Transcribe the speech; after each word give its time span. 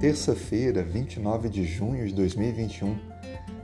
terça-feira, 0.00 0.80
29 0.80 1.48
de 1.48 1.64
junho 1.64 2.06
de 2.06 2.14
2021. 2.14 2.96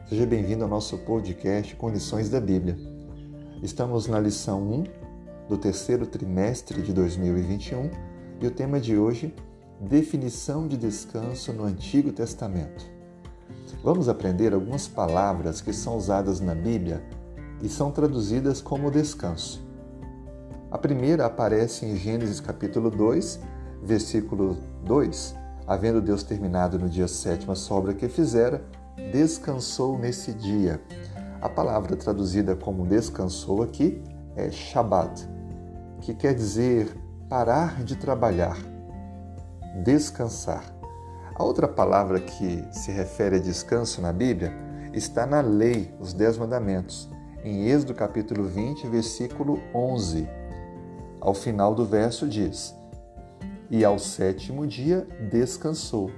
Seja 0.08 0.26
bem-vindo 0.26 0.64
ao 0.64 0.68
nosso 0.68 0.98
podcast 0.98 1.76
Condições 1.76 2.28
da 2.28 2.40
Bíblia. 2.40 2.76
Estamos 3.62 4.08
na 4.08 4.18
lição 4.18 4.60
1 4.60 4.84
do 5.48 5.56
terceiro 5.56 6.04
trimestre 6.04 6.82
de 6.82 6.92
2021 6.92 7.88
e 8.40 8.46
o 8.48 8.50
tema 8.50 8.80
de 8.80 8.96
hoje, 8.96 9.32
definição 9.80 10.66
de 10.66 10.76
descanso 10.76 11.52
no 11.52 11.62
Antigo 11.62 12.10
Testamento. 12.10 12.84
Vamos 13.84 14.08
aprender 14.08 14.52
algumas 14.52 14.88
palavras 14.88 15.60
que 15.60 15.72
são 15.72 15.96
usadas 15.96 16.40
na 16.40 16.54
Bíblia 16.56 17.00
e 17.62 17.68
são 17.68 17.92
traduzidas 17.92 18.60
como 18.60 18.90
descanso. 18.90 19.64
A 20.68 20.78
primeira 20.78 21.26
aparece 21.26 21.86
em 21.86 21.94
Gênesis 21.94 22.40
capítulo 22.40 22.90
2, 22.90 23.38
versículo 23.84 24.58
2 24.84 25.43
Havendo 25.66 26.00
Deus 26.00 26.22
terminado 26.22 26.78
no 26.78 26.88
dia 26.88 27.08
sétimo 27.08 27.52
a 27.52 27.56
sobra 27.56 27.94
que 27.94 28.08
fizera, 28.08 28.62
descansou 29.12 29.98
nesse 29.98 30.32
dia. 30.32 30.80
A 31.40 31.48
palavra 31.48 31.96
traduzida 31.96 32.54
como 32.54 32.86
descansou 32.86 33.62
aqui 33.62 34.02
é 34.36 34.50
Shabbat, 34.50 35.26
que 36.00 36.14
quer 36.14 36.34
dizer 36.34 36.94
parar 37.28 37.82
de 37.82 37.96
trabalhar, 37.96 38.58
descansar. 39.82 40.64
A 41.34 41.42
outra 41.42 41.66
palavra 41.66 42.20
que 42.20 42.62
se 42.70 42.92
refere 42.92 43.36
a 43.36 43.40
descanso 43.40 44.00
na 44.00 44.12
Bíblia 44.12 44.52
está 44.92 45.26
na 45.26 45.40
lei, 45.40 45.92
os 45.98 46.12
Dez 46.12 46.36
Mandamentos, 46.36 47.10
em 47.42 47.68
Êxodo 47.68 47.94
capítulo 47.94 48.44
20, 48.44 48.86
versículo 48.86 49.60
11. 49.74 50.28
Ao 51.20 51.34
final 51.34 51.74
do 51.74 51.84
verso 51.84 52.28
diz: 52.28 52.74
e 53.70 53.84
ao 53.84 53.98
sétimo 53.98 54.66
dia 54.66 55.06
descansou. 55.30 56.10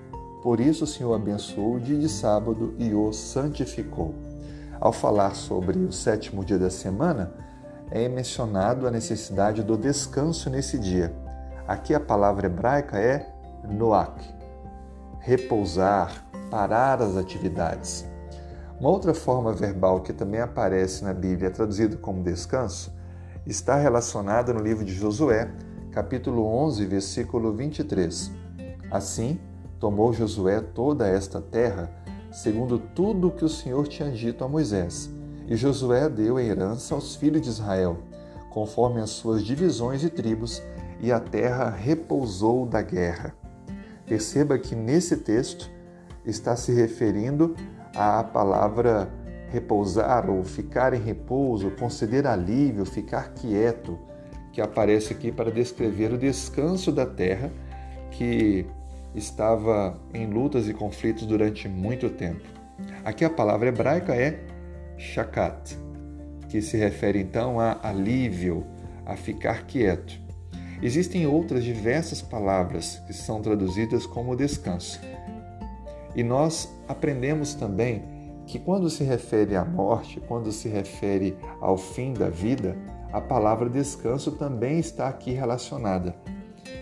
Por 0.42 0.60
isso 0.60 0.84
o 0.84 0.86
Senhor 0.86 1.14
abençoou 1.14 1.74
o 1.74 1.80
dia 1.80 1.98
de 1.98 2.08
sábado 2.08 2.74
e 2.78 2.94
o 2.94 3.12
santificou. 3.12 4.14
Ao 4.78 4.92
falar 4.92 5.34
sobre 5.34 5.78
o 5.78 5.92
sétimo 5.92 6.44
dia 6.44 6.58
da 6.58 6.70
semana, 6.70 7.32
é 7.90 8.08
mencionado 8.08 8.86
a 8.86 8.90
necessidade 8.90 9.62
do 9.62 9.76
descanso 9.76 10.50
nesse 10.50 10.78
dia. 10.78 11.14
Aqui 11.66 11.94
a 11.94 12.00
palavra 12.00 12.46
hebraica 12.46 12.98
é 12.98 13.32
noach, 13.68 14.22
repousar, 15.18 16.24
parar 16.50 17.00
as 17.00 17.16
atividades. 17.16 18.06
Uma 18.78 18.90
outra 18.90 19.14
forma 19.14 19.52
verbal 19.52 20.00
que 20.00 20.12
também 20.12 20.40
aparece 20.40 21.02
na 21.02 21.14
Bíblia, 21.14 21.50
traduzida 21.50 21.96
como 21.96 22.22
descanso, 22.22 22.94
está 23.46 23.76
relacionada 23.76 24.52
no 24.52 24.60
livro 24.60 24.84
de 24.84 24.92
Josué, 24.92 25.50
capítulo 25.96 26.44
11, 26.44 26.84
versículo 26.84 27.54
23. 27.54 28.30
Assim, 28.90 29.40
tomou 29.80 30.12
Josué 30.12 30.60
toda 30.60 31.08
esta 31.08 31.40
terra, 31.40 31.90
segundo 32.30 32.78
tudo 32.78 33.30
que 33.30 33.46
o 33.46 33.48
Senhor 33.48 33.88
tinha 33.88 34.10
dito 34.10 34.44
a 34.44 34.48
Moisés. 34.48 35.10
E 35.48 35.56
Josué 35.56 36.06
deu 36.10 36.36
a 36.36 36.42
herança 36.42 36.94
aos 36.94 37.16
filhos 37.16 37.40
de 37.40 37.48
Israel, 37.48 37.96
conforme 38.50 39.00
as 39.00 39.08
suas 39.08 39.42
divisões 39.42 40.04
e 40.04 40.10
tribos, 40.10 40.62
e 41.00 41.10
a 41.10 41.18
terra 41.18 41.70
repousou 41.70 42.66
da 42.66 42.82
guerra. 42.82 43.34
Perceba 44.04 44.58
que 44.58 44.74
nesse 44.74 45.16
texto 45.16 45.70
está 46.26 46.56
se 46.56 46.74
referindo 46.74 47.56
à 47.94 48.22
palavra 48.22 49.08
repousar 49.48 50.28
ou 50.28 50.44
ficar 50.44 50.92
em 50.92 51.00
repouso, 51.00 51.70
conceder 51.70 52.26
alívio, 52.26 52.84
ficar 52.84 53.32
quieto 53.32 53.98
que 54.56 54.62
aparece 54.62 55.12
aqui 55.12 55.30
para 55.30 55.50
descrever 55.50 56.14
o 56.14 56.16
descanso 56.16 56.90
da 56.90 57.04
terra 57.04 57.52
que 58.10 58.64
estava 59.14 60.00
em 60.14 60.26
lutas 60.26 60.66
e 60.66 60.72
conflitos 60.72 61.26
durante 61.26 61.68
muito 61.68 62.08
tempo. 62.08 62.40
Aqui 63.04 63.22
a 63.22 63.28
palavra 63.28 63.68
hebraica 63.68 64.14
é 64.14 64.40
shakat, 64.96 65.76
que 66.48 66.62
se 66.62 66.78
refere 66.78 67.20
então 67.20 67.60
a 67.60 67.78
alívio, 67.82 68.64
a 69.04 69.14
ficar 69.14 69.66
quieto. 69.66 70.18
Existem 70.82 71.26
outras 71.26 71.62
diversas 71.62 72.22
palavras 72.22 72.98
que 73.06 73.12
são 73.12 73.42
traduzidas 73.42 74.06
como 74.06 74.34
descanso. 74.34 74.98
E 76.14 76.22
nós 76.22 76.74
aprendemos 76.88 77.52
também 77.52 78.02
que 78.46 78.58
quando 78.58 78.88
se 78.88 79.04
refere 79.04 79.54
à 79.54 79.66
morte, 79.66 80.18
quando 80.18 80.50
se 80.50 80.66
refere 80.66 81.36
ao 81.60 81.76
fim 81.76 82.14
da 82.14 82.30
vida, 82.30 82.74
a 83.12 83.20
palavra 83.20 83.68
descanso 83.68 84.32
também 84.32 84.78
está 84.78 85.08
aqui 85.08 85.32
relacionada. 85.32 86.14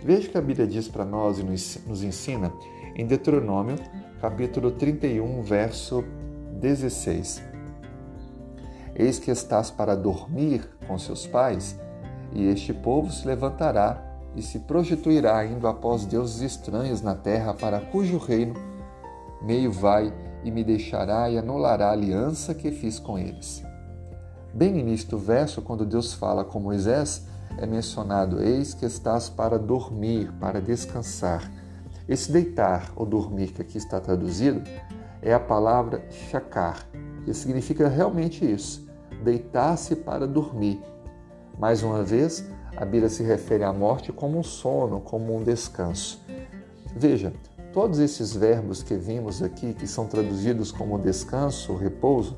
Veja 0.02 0.28
que 0.28 0.38
a 0.38 0.42
Bíblia 0.42 0.66
diz 0.66 0.88
para 0.88 1.04
nós 1.04 1.38
e 1.38 1.42
nos 1.42 2.02
ensina 2.02 2.52
em 2.94 3.06
Deuteronômio, 3.06 3.76
capítulo 4.20 4.70
31, 4.70 5.42
verso 5.42 6.04
16. 6.60 7.42
Eis 8.94 9.18
que 9.18 9.30
estás 9.30 9.70
para 9.70 9.96
dormir 9.96 10.68
com 10.86 10.98
seus 10.98 11.26
pais, 11.26 11.78
e 12.32 12.46
este 12.46 12.72
povo 12.72 13.10
se 13.10 13.26
levantará 13.26 14.02
e 14.36 14.42
se 14.42 14.60
prostituirá 14.60 15.44
indo 15.46 15.66
após 15.66 16.04
deuses 16.04 16.40
estranhos 16.40 17.00
na 17.00 17.14
terra 17.14 17.54
para 17.54 17.80
cujo 17.80 18.18
reino 18.18 18.54
meio 19.42 19.70
vai 19.70 20.12
e 20.42 20.50
me 20.50 20.64
deixará 20.64 21.30
e 21.30 21.38
anulará 21.38 21.88
a 21.88 21.92
aliança 21.92 22.54
que 22.54 22.70
fiz 22.70 22.98
com 22.98 23.18
eles. 23.18 23.62
Bem 24.54 24.70
no 24.70 24.78
início 24.78 25.08
do 25.08 25.18
verso, 25.18 25.60
quando 25.60 25.84
Deus 25.84 26.14
fala 26.14 26.44
com 26.44 26.60
Moisés, 26.60 27.26
é 27.58 27.66
mencionado: 27.66 28.40
Eis 28.40 28.72
que 28.72 28.86
estás 28.86 29.28
para 29.28 29.58
dormir, 29.58 30.30
para 30.38 30.60
descansar. 30.60 31.50
Esse 32.08 32.30
deitar 32.30 32.92
ou 32.94 33.04
dormir 33.04 33.48
que 33.48 33.62
aqui 33.62 33.76
está 33.76 33.98
traduzido 34.00 34.62
é 35.20 35.34
a 35.34 35.40
palavra 35.40 36.04
shakar, 36.08 36.86
que 37.24 37.34
significa 37.34 37.88
realmente 37.88 38.48
isso: 38.48 38.86
deitar-se 39.24 39.96
para 39.96 40.24
dormir. 40.24 40.80
Mais 41.58 41.82
uma 41.82 42.04
vez, 42.04 42.48
a 42.76 42.84
Bíblia 42.84 43.10
se 43.10 43.24
refere 43.24 43.64
à 43.64 43.72
morte 43.72 44.12
como 44.12 44.38
um 44.38 44.44
sono, 44.44 45.00
como 45.00 45.36
um 45.36 45.42
descanso. 45.42 46.24
Veja, 46.94 47.32
todos 47.72 47.98
esses 47.98 48.36
verbos 48.36 48.84
que 48.84 48.94
vimos 48.94 49.42
aqui, 49.42 49.74
que 49.74 49.88
são 49.88 50.06
traduzidos 50.06 50.70
como 50.70 50.96
descanso, 50.96 51.74
repouso, 51.74 52.36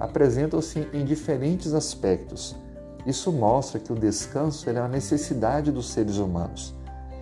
apresentam-se 0.00 0.88
em 0.92 1.04
diferentes 1.04 1.74
aspectos. 1.74 2.56
Isso 3.06 3.32
mostra 3.32 3.80
que 3.80 3.92
o 3.92 3.96
descanso 3.96 4.68
é 4.68 4.72
uma 4.72 4.88
necessidade 4.88 5.72
dos 5.72 5.90
seres 5.90 6.16
humanos. 6.16 6.74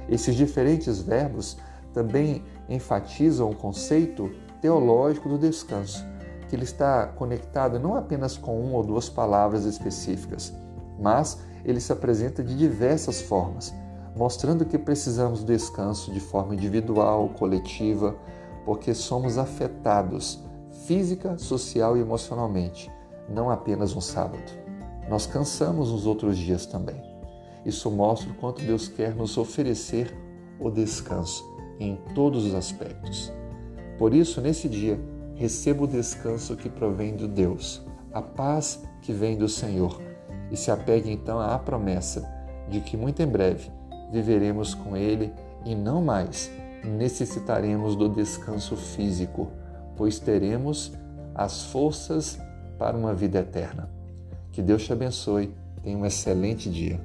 Esses 0.08 0.34
diferentes 0.34 1.00
verbos 1.00 1.56
também 1.92 2.44
enfatizam 2.68 3.50
o 3.50 3.54
conceito 3.54 4.30
teológico 4.60 5.28
do 5.28 5.38
descanso, 5.38 6.04
que 6.48 6.56
ele 6.56 6.64
está 6.64 7.06
conectado 7.06 7.78
não 7.78 7.96
apenas 7.96 8.36
com 8.36 8.60
uma 8.60 8.76
ou 8.76 8.82
duas 8.82 9.08
palavras 9.08 9.64
específicas, 9.64 10.52
mas 10.98 11.38
ele 11.64 11.80
se 11.80 11.92
apresenta 11.92 12.42
de 12.42 12.56
diversas 12.56 13.20
formas, 13.20 13.74
mostrando 14.16 14.64
que 14.64 14.78
precisamos 14.78 15.40
do 15.40 15.52
descanso 15.52 16.12
de 16.12 16.20
forma 16.20 16.54
individual, 16.54 17.28
coletiva, 17.30 18.14
porque 18.64 18.94
somos 18.94 19.38
afetados 19.38 20.45
física, 20.86 21.36
social 21.36 21.96
e 21.96 22.00
emocionalmente, 22.00 22.90
não 23.28 23.50
apenas 23.50 23.96
um 23.96 24.00
sábado. 24.00 24.52
Nós 25.10 25.26
cansamos 25.26 25.90
nos 25.90 26.06
outros 26.06 26.38
dias 26.38 26.64
também. 26.64 27.02
Isso 27.64 27.90
mostra 27.90 28.30
o 28.30 28.34
quanto 28.34 28.62
Deus 28.62 28.86
quer 28.86 29.14
nos 29.14 29.36
oferecer 29.36 30.16
o 30.60 30.70
descanso 30.70 31.44
em 31.80 31.96
todos 32.14 32.44
os 32.44 32.54
aspectos. 32.54 33.32
Por 33.98 34.14
isso, 34.14 34.40
nesse 34.40 34.68
dia, 34.68 34.98
receba 35.34 35.84
o 35.84 35.88
descanso 35.88 36.56
que 36.56 36.68
provém 36.68 37.16
de 37.16 37.26
Deus, 37.26 37.82
a 38.12 38.22
paz 38.22 38.82
que 39.02 39.12
vem 39.12 39.36
do 39.36 39.48
Senhor, 39.48 40.00
e 40.50 40.56
se 40.56 40.70
apegue 40.70 41.10
então 41.10 41.40
à 41.40 41.58
promessa 41.58 42.24
de 42.68 42.80
que 42.80 42.96
muito 42.96 43.20
em 43.20 43.26
breve 43.26 43.70
viveremos 44.12 44.74
com 44.74 44.96
Ele 44.96 45.32
e 45.64 45.74
não 45.74 46.00
mais 46.00 46.48
necessitaremos 46.84 47.96
do 47.96 48.08
descanso 48.08 48.76
físico 48.76 49.50
pois 49.96 50.18
teremos 50.18 50.92
as 51.34 51.64
forças 51.64 52.38
para 52.78 52.96
uma 52.96 53.14
vida 53.14 53.40
eterna. 53.40 53.88
Que 54.52 54.62
Deus 54.62 54.84
te 54.84 54.92
abençoe. 54.92 55.54
Tenha 55.82 55.96
um 55.96 56.06
excelente 56.06 56.70
dia. 56.70 57.00